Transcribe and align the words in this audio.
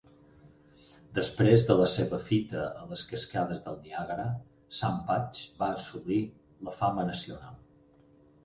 Després 1.17 1.65
de 1.67 1.75
la 1.81 1.89
seva 1.95 2.19
fita 2.29 2.63
a 2.83 2.87
les 2.93 3.03
cascades 3.11 3.61
del 3.67 3.77
Niàgara, 3.83 4.27
Sam 4.81 4.99
Patch 5.11 5.45
va 5.61 5.71
assolir 5.77 6.19
la 6.69 6.75
fama 6.81 7.05
nacional. 7.13 7.63